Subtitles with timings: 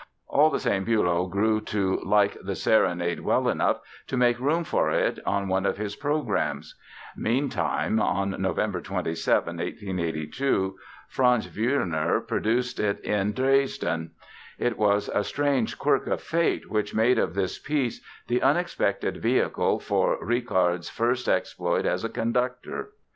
[0.27, 4.89] All the same Bülow grew to like the Serenade well enough to make room for
[4.89, 6.73] it on one of his programs.
[7.15, 14.09] Meantime—on November 27, 1882—Franz Wüllner produced it in Dresden.
[14.09, 14.11] And
[14.69, 19.77] it was a strange quirk of fate which made of this piece the unexpected vehicle
[19.79, 22.89] for Richard's first exploit as a conductor!